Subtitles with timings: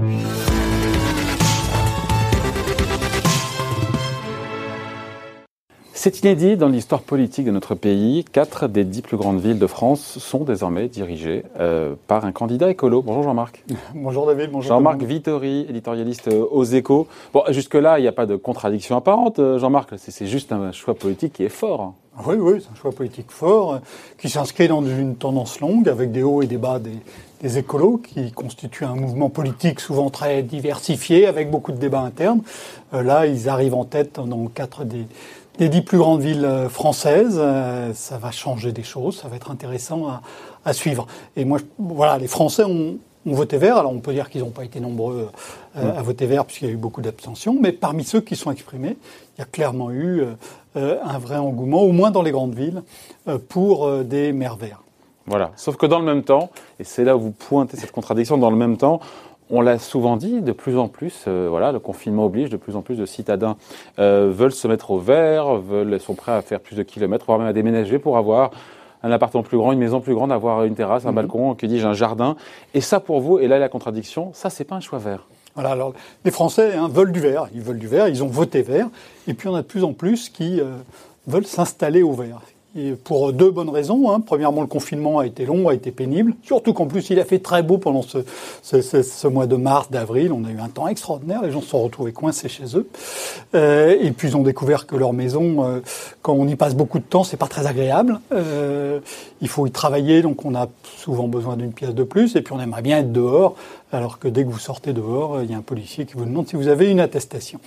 [0.00, 1.27] We'll be.
[6.10, 8.24] C'est inédit dans l'histoire politique de notre pays.
[8.32, 12.70] Quatre des dix plus grandes villes de France sont désormais dirigées euh, par un candidat
[12.70, 13.02] écolo.
[13.02, 13.62] Bonjour Jean-Marc.
[13.94, 14.70] Bonjour David, bonjour.
[14.70, 17.08] Jean-Marc Vittori, éditorialiste aux échos.
[17.34, 19.90] Bon, jusque-là, il n'y a pas de contradiction apparente, euh, Jean-Marc.
[19.98, 21.92] C'est juste un choix politique qui est fort.
[22.24, 23.78] Oui, oui, c'est un choix politique fort euh,
[24.16, 28.32] qui s'inscrit dans une tendance longue avec des hauts et des bas des, écolos qui
[28.32, 32.40] constituent un mouvement politique souvent très diversifié avec beaucoup de débats internes.
[32.92, 35.06] là, ils arrivent en tête dans quatre des
[35.58, 37.36] des dix plus grandes villes euh, françaises.
[37.38, 40.06] Euh, ça va changer des choses, ça va être intéressant
[40.64, 41.06] à, suivre.
[41.36, 43.76] Et moi, voilà, les Français ont, voté vert.
[43.76, 45.28] Alors on peut dire qu'ils n'ont pas été nombreux
[45.76, 48.50] euh, à voter vert puisqu'il y a eu beaucoup d'abstention, mais parmi ceux qui sont
[48.50, 48.96] exprimés,
[49.36, 50.22] il y a clairement eu
[50.74, 52.82] un vrai engouement, au moins dans les grandes villes,
[53.48, 54.82] pour des maires verts.
[55.26, 55.50] Voilà.
[55.56, 56.50] Sauf que dans le même temps,
[56.80, 59.00] et c'est là où vous pointez cette contradiction, dans le même temps,
[59.50, 62.76] on l'a souvent dit, de plus en plus, euh, voilà, le confinement oblige, de plus
[62.76, 63.56] en plus de citadins
[63.98, 67.38] euh, veulent se mettre au vert, veulent, sont prêts à faire plus de kilomètres, voire
[67.38, 68.50] même à déménager pour avoir
[69.02, 71.16] un appartement plus grand, une maison plus grande, avoir une terrasse, un mhm.
[71.16, 72.36] balcon, que dis-je, un jardin.
[72.74, 75.26] Et ça, pour vous, et là la contradiction, ça, c'est pas un choix vert.
[75.54, 75.92] Voilà, alors
[76.24, 78.88] les Français hein, veulent du vert, ils veulent du vert, ils ont voté vert,
[79.26, 80.76] et puis on a de plus en plus qui euh,
[81.26, 82.40] veulent s'installer au vert
[83.04, 84.10] pour deux bonnes raisons.
[84.10, 84.20] Hein.
[84.20, 86.34] Premièrement, le confinement a été long, a été pénible.
[86.42, 90.32] Surtout qu'en plus, il a fait très beau pendant ce, mois de mars, d'avril.
[90.32, 91.42] On a eu un temps extraordinaire.
[91.42, 92.88] Les gens se sont retrouvés coincés chez eux.
[93.54, 95.80] Euh, et puis, ils ont découvert que leur maison, euh,
[96.22, 98.20] quand on y passe beaucoup de temps, c'est pas très agréable.
[98.32, 99.00] Euh,
[99.40, 102.36] il faut y travailler, donc on a souvent besoin d'une pièce de plus.
[102.36, 103.54] Et puis, on aimerait bien être dehors.
[103.90, 106.46] Alors que dès que vous sortez dehors, il y a un policier qui vous demande
[106.46, 107.58] si vous avez une attestation.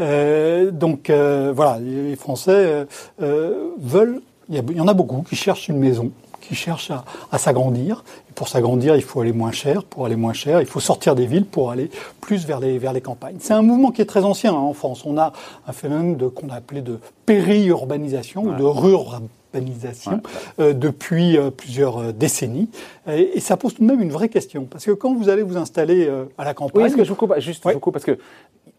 [0.00, 2.86] Donc voilà, les Français
[3.20, 6.90] veulent il y, en a beaucoup qui cherchent une maison, qui cherchent
[7.30, 8.02] à, s'agrandir.
[8.28, 9.84] Et pour s'agrandir, il faut aller moins cher.
[9.84, 11.88] Pour aller moins cher, il faut sortir des villes pour aller
[12.20, 13.36] plus vers les, vers les campagnes.
[13.38, 15.04] C'est un mouvement qui est très ancien hein, en France.
[15.06, 15.32] On a
[15.68, 20.20] un phénomène qu'on a appelé de périurbanisation ou de rurbanisation
[20.58, 22.68] euh, depuis euh, plusieurs euh, décennies.
[23.08, 24.64] Et, ça pose tout de même une vraie question.
[24.64, 26.82] Parce que quand vous allez vous installer à la campagne...
[26.82, 28.18] Oui, est-ce que je vous coupe Juste, je vous coupe parce que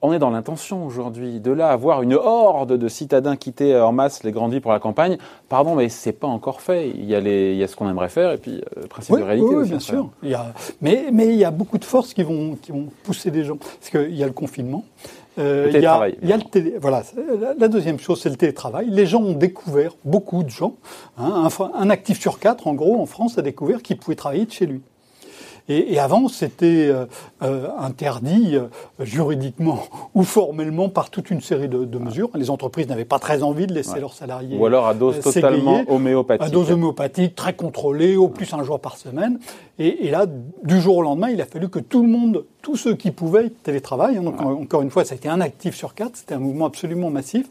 [0.02, 1.40] on est dans l'intention aujourd'hui.
[1.40, 4.80] De là avoir une horde de citadins quitter en masse les grandes villes pour la
[4.80, 5.18] campagne,
[5.50, 6.90] pardon, mais c'est pas encore fait.
[6.90, 9.18] Il y a, les, il y a ce qu'on aimerait faire et puis le principe
[9.18, 9.56] de réalité.
[9.56, 10.10] Oui, bien sûr.
[10.24, 12.88] Il y a, mais, mais il y a beaucoup de forces qui vont, qui vont
[13.04, 13.58] pousser des gens.
[13.58, 14.84] Parce qu'il y a le confinement.
[15.40, 17.04] Euh, il y a, il y a le télé, voilà.
[17.58, 18.88] La deuxième chose, c'est le télétravail.
[18.90, 20.76] Les gens ont découvert, beaucoup de gens,
[21.18, 24.46] hein, un, un, actif sur quatre, en gros, en France, a découvert qu'il pouvait travailler
[24.46, 24.82] de chez lui.
[25.70, 27.06] Et, avant, c'était euh,
[27.44, 28.66] euh, interdit euh,
[29.00, 29.80] juridiquement
[30.16, 32.30] ou formellement par toute une série de, mesures.
[32.36, 34.58] Les entreprises n'avaient pas très envie de laisser leurs salariés.
[34.58, 36.48] Ou alors à dose totalement homéopathique.
[36.48, 39.40] À dose homéopathique, très contrôlée, au plus un jour par semaine.
[39.80, 40.28] Et, là,
[40.64, 43.50] du jour au lendemain, il a fallu que tout le monde, tous ceux qui pouvaient,
[43.64, 44.18] télétravaillent.
[44.18, 44.24] Hein.
[44.24, 46.18] Donc, encore une fois, ça a été un actif sur quatre.
[46.18, 47.48] C'était un mouvement absolument massif.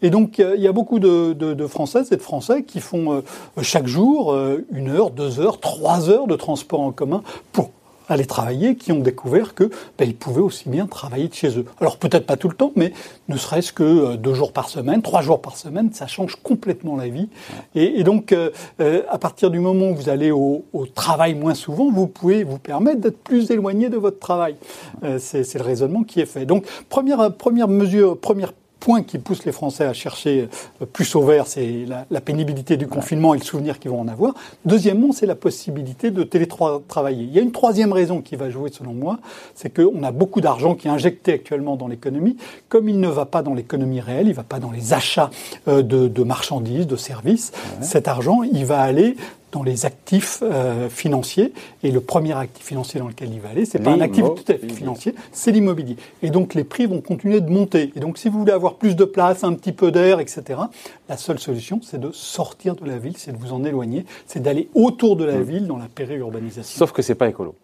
[0.00, 3.22] Et donc, il y a beaucoup de, de, Françaises et de Français qui font
[3.60, 4.36] chaque jour
[4.72, 7.70] une heure, deux heures, trois heures de transport en commun pour
[8.08, 11.64] aller travailler qui ont découvert que ben, ils pouvaient aussi bien travailler de chez eux.
[11.80, 12.92] Alors peut-être pas tout le temps, mais
[13.28, 16.96] ne serait-ce que euh, deux jours par semaine, trois jours par semaine, ça change complètement
[16.96, 17.28] la vie.
[17.74, 18.50] Et, et donc euh,
[18.80, 22.44] euh, à partir du moment où vous allez au, au, travail moins souvent, vous pouvez
[22.44, 24.56] vous permettre d'être plus éloigné de votre travail.
[25.02, 26.46] Euh, c'est le raisonnement qui est fait.
[26.46, 28.52] Donc première première mesure, première
[28.84, 30.48] point qui pousse les Français à chercher
[30.82, 34.08] euh, plus au vert, c'est la, pénibilité du confinement et le souvenir qu'ils vont en
[34.08, 34.34] avoir.
[34.66, 37.24] Deuxièmement, c'est la possibilité de télétravailler.
[37.24, 39.20] Il y a une troisième raison qui va jouer, selon moi,
[39.54, 42.36] c'est qu'on a beaucoup d'argent qui est injecté actuellement dans l'économie.
[42.68, 45.30] Comme il ne va pas dans l'économie réelle, il ne va pas dans les achats
[45.66, 49.16] euh, de, marchandises, de services, cet argent, il va aller
[49.54, 51.52] dans les actifs euh, financiers.
[51.82, 54.52] Et le premier actif financier dans lequel il va aller, c'est pas un actif tout
[54.52, 55.96] à fait financier, c'est l'immobilier.
[56.22, 57.92] Et donc les prix vont continuer de monter.
[57.94, 60.60] Et donc si vous voulez avoir plus de place, un petit peu d'air, etc.,
[61.08, 64.40] la seule solution, c'est de sortir de la ville, c'est de vous en éloigner, c'est
[64.40, 65.42] d'aller autour de la mm.
[65.42, 66.78] ville dans la périurbanisation.
[66.78, 67.54] Sauf que c'est pas écolo.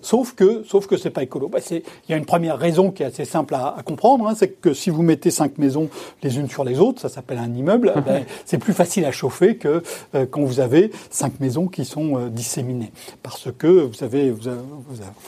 [0.00, 1.48] Sauf que, sauf que c'est pas écolo.
[1.48, 4.34] Bah, il y a une première raison qui est assez simple à, à comprendre, hein,
[4.36, 5.88] c'est que si vous mettez cinq maisons
[6.22, 9.56] les unes sur les autres, ça s'appelle un immeuble, ben, c'est plus facile à chauffer
[9.56, 9.82] que
[10.14, 12.92] euh, quand vous avez cinq maisons qui sont euh, disséminées,
[13.22, 14.48] parce que vous avez, vous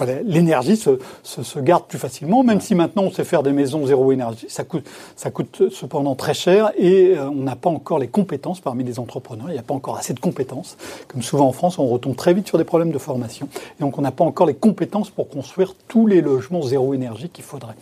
[0.00, 3.52] avez, l'énergie se, se, se, garde plus facilement, même si maintenant on sait faire des
[3.52, 4.86] maisons zéro énergie, ça coûte,
[5.16, 8.98] ça coûte cependant très cher et euh, on n'a pas encore les compétences parmi les
[8.98, 10.76] entrepreneurs, il n'y a pas encore assez de compétences.
[11.08, 13.48] Comme souvent en France, on retombe très vite sur des problèmes de formation,
[13.78, 17.28] et donc on n'a pas encore les compétences pour construire tous les logements zéro énergie
[17.28, 17.75] qu'il faudrait.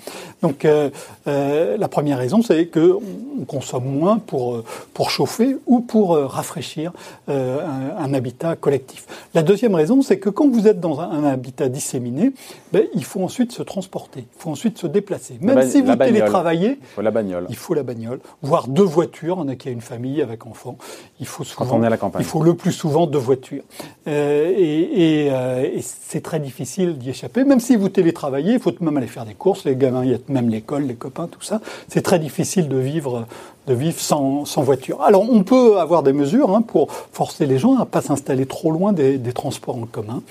[0.43, 0.91] Donc euh,
[1.27, 4.63] euh, la première raison, c'est qu'on consomme moins pour,
[4.95, 6.93] pour chauffer ou pour rafraîchir
[7.29, 9.07] un, habitat collectif.
[9.35, 12.33] La deuxième raison, c'est que quand vous êtes dans un, habitat disséminé,
[12.73, 15.39] ben, il faut ensuite se transporter, il faut ensuite se déplacer.
[15.41, 17.47] Même si vous télétravaillez, il faut la bagnole.
[17.49, 19.39] Il faut la bagnole, voire deux voitures.
[19.39, 20.79] On a qui a une famille avec enfants.
[21.21, 22.23] Il faut souvent, quand on est à la campagne.
[22.23, 23.65] Il faut le plus souvent deux voitures.
[24.07, 27.45] et, et c'est très difficile d'y échapper.
[27.45, 29.65] Même si vous télétravaillez, il faut même aller faire des courses.
[29.65, 31.61] Les gamins, il y a même l'école, les copains, tout ça.
[31.89, 33.27] C'est très difficile de vivre,
[33.67, 35.03] de vivre sans, sans voiture.
[35.03, 38.47] Alors, on peut avoir des mesures hein, pour forcer les gens à ne pas s'installer
[38.47, 40.23] trop loin des, des, transports en commun.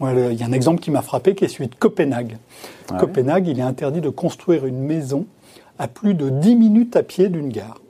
[0.00, 2.36] Moi, il y a un exemple qui m'a frappé, qui est celui de Copenhague.
[2.98, 5.26] Copenhague, il est interdit de construire une maison
[5.78, 7.80] à plus de 10 minutes à pied d'une gare.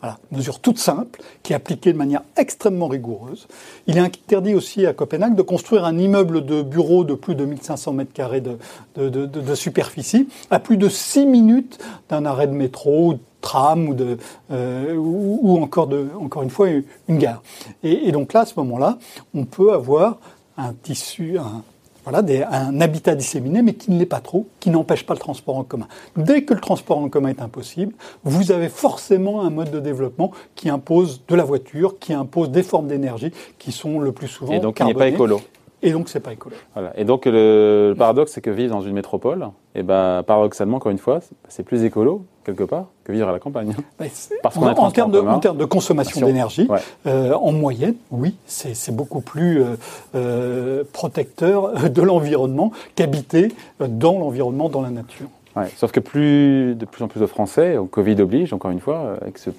[0.00, 3.48] Voilà, mesure toute simple, qui est appliquée de manière extrêmement rigoureuse.
[3.88, 7.44] Il est interdit aussi à Copenhague de construire un immeuble de bureau de plus de
[7.44, 11.78] 1500 mètres carrés de, superficie à plus de 6 minutes
[12.08, 14.18] d'un arrêt de métro, de tram ou, de,
[14.52, 16.68] euh, ou, encore, de, encore une fois
[17.08, 17.42] une gare.
[17.82, 18.98] Et, et donc là, à ce moment-là,
[19.34, 20.18] on peut avoir
[20.56, 21.62] un tissu, un,
[22.10, 25.56] voilà, un habitat disséminé, mais qui ne l'est pas trop, qui n'empêche pas le transport
[25.56, 25.88] en commun.
[26.16, 27.92] Dès que le transport en commun est impossible,
[28.24, 32.62] vous avez forcément un mode de développement qui impose de la voiture, qui impose des
[32.62, 35.40] formes d'énergie qui sont le plus souvent Et donc, il n'est pas écolo.
[35.82, 36.56] Et donc, c'est pas écolo.
[36.74, 36.98] Voilà.
[36.98, 39.42] Et donc, le, paradoxe, c'est que vivre dans une métropole,
[39.74, 43.32] et eh ben, paradoxalement, encore une fois, c'est plus écolo, quelque part, que vivre à
[43.32, 43.74] la campagne.
[43.98, 44.06] Bah,
[44.42, 46.66] Parce qu'on en, termes de, en termes de consommation d'énergie,
[47.06, 49.76] euh, en moyenne, oui, c'est beaucoup plus euh,
[50.14, 55.28] euh, protecteur de l'environnement qu'habiter dans l'environnement, dans la nature.
[55.76, 59.16] Sauf que plus, de plus en plus de Français, au Covid oblige, encore une fois,
[59.20, 59.50] avec ce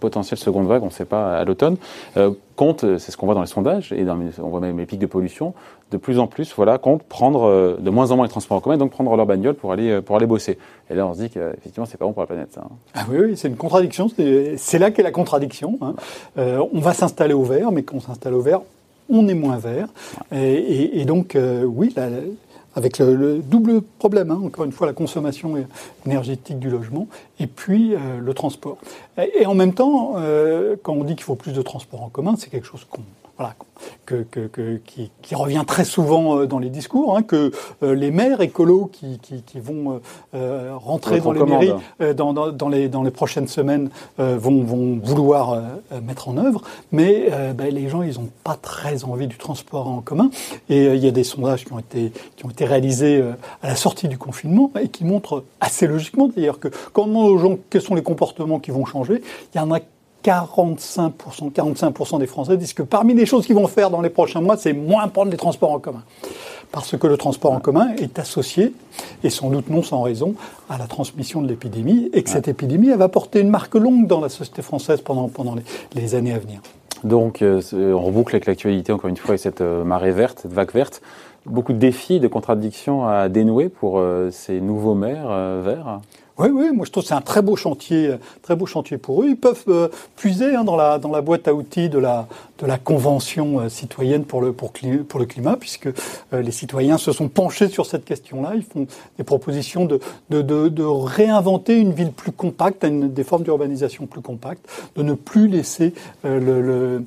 [0.00, 1.76] potentiel seconde vague, on ne sait pas à l'automne,
[2.56, 4.98] compte, c'est ce qu'on voit dans les sondages, et dans, on voit même les pics
[4.98, 5.54] de pollution,
[5.90, 8.60] de plus en plus, voilà, comptent prendre euh, de moins en moins les transports en
[8.60, 10.58] commun, donc prendre leur bagnole pour aller, euh, pour aller bosser.
[10.90, 12.62] Et là, on se dit qu'effectivement, c'est pas bon pour la planète, ça.
[12.64, 12.74] Hein.
[12.94, 14.10] Ah oui, oui, c'est une contradiction.
[14.56, 15.78] C'est là qu'est la contradiction.
[15.80, 15.94] Hein.
[16.36, 18.60] Euh, on va s'installer au vert, mais quand on s'installe au vert,
[19.08, 19.88] on est moins vert.
[20.32, 21.34] Et, et, donc,
[21.64, 22.08] oui, la,
[22.74, 25.54] avec le, double problème, hein, encore une fois, la consommation
[26.06, 27.08] énergétique du logement,
[27.40, 28.78] et puis euh, le transport.
[29.18, 32.36] Et, en même temps, euh, quand on dit qu'il faut plus de transport en commun,
[32.38, 33.02] c'est quelque chose qu'on
[33.38, 33.54] voilà,
[34.04, 37.52] que, que, que, qui, qui, revient très souvent euh, dans les discours, hein, que
[37.84, 40.00] euh, les maires écolos qui, qui, qui vont
[40.34, 41.72] euh, rentrer dans les mairies
[42.16, 45.62] dans, dans, dans, les, dans les prochaines semaines vont, vont vouloir
[46.02, 46.62] mettre en œuvre,
[46.92, 50.30] mais ben, les gens, ils n'ont pas très envie du transport en commun.
[50.68, 53.22] Et il y a des sondages qui ont été, qui ont été réalisés
[53.62, 57.28] à la sortie du confinement et qui montrent assez logiquement d'ailleurs que quand on demande
[57.28, 59.22] aux gens quels sont les comportements qui vont changer,
[59.54, 59.80] il y en a
[60.24, 64.40] 45%, 45% des Français disent que parmi les choses qu'ils vont faire dans les prochains
[64.40, 66.02] mois, c'est moins prendre les transports en commun.
[66.72, 68.74] Parce que le transport en commun est associé,
[69.22, 70.34] et sans doute non sans raison,
[70.68, 74.06] à la transmission de l'épidémie, et que cette épidémie, elle va porter une marque longue
[74.06, 75.54] dans la société française pendant, pendant
[75.94, 76.60] les, années à venir.
[77.04, 80.52] Donc, euh, on reboucle avec l'actualité, encore une fois, et cette euh, marée verte, cette
[80.52, 81.00] vague verte.
[81.46, 85.30] Beaucoup de défis, de contradictions à dénouer pour euh, ces nouveaux maires
[85.62, 86.00] verts
[86.38, 89.22] oui, oui, moi je trouve que c'est un très beau chantier, très beau chantier pour
[89.22, 89.26] eux.
[89.28, 92.28] Ils peuvent euh, puiser hein, dans, la, dans la boîte à outils de la,
[92.60, 94.72] de la convention euh, citoyenne pour le, pour,
[95.08, 98.52] pour le climat, puisque euh, les citoyens se sont penchés sur cette question-là.
[98.54, 98.86] Ils font
[99.16, 99.98] des propositions de,
[100.30, 104.64] de, de, de réinventer une ville plus compacte, une, des formes d'urbanisation plus compactes,
[104.94, 105.92] de ne plus laisser
[106.22, 107.04] le, le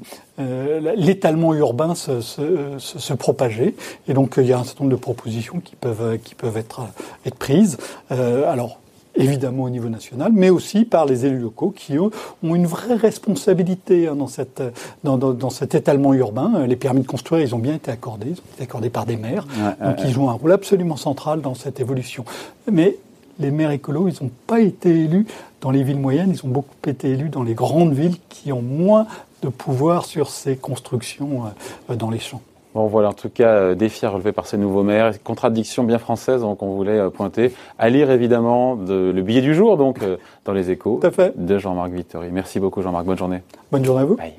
[0.95, 3.75] l'étalement urbain se, se, se, propager.
[4.07, 6.81] Et donc, il y a un certain nombre de propositions qui peuvent, qui peuvent être,
[7.25, 7.77] être prises.
[8.09, 8.79] alors,
[9.23, 12.09] évidemment au niveau national, mais aussi par les élus locaux qui eux,
[12.43, 14.61] ont une vraie responsabilité hein, dans, cette,
[15.03, 16.65] dans, dans, cet étalement urbain.
[16.67, 19.17] Les permis de construire, ils ont bien été accordés, ils ont été accordés par des
[19.17, 19.45] maires,
[19.83, 22.25] donc ils jouent un rôle absolument central dans cette évolution.
[22.71, 22.97] Mais
[23.39, 25.25] les maires écolos, ils n'ont pas été élus
[25.61, 28.61] dans les villes moyennes, ils ont beaucoup été élus dans les grandes villes qui ont
[28.61, 29.07] moins
[29.41, 31.43] de pouvoir sur ces constructions
[31.89, 32.41] euh, dans les champs.
[32.73, 36.41] Bon voilà, en tout cas, euh, défi relevé par ces nouveaux maires, contradiction bien française
[36.55, 37.53] qu'on voulait euh, pointer.
[37.77, 41.33] À lire évidemment de, le billet du jour, donc, euh, dans les échos fait.
[41.35, 42.29] de Jean-Marc Vittori.
[42.31, 43.41] Merci beaucoup Jean-Marc, bonne journée.
[43.71, 44.15] Bonne journée à vous.
[44.15, 44.33] Bye.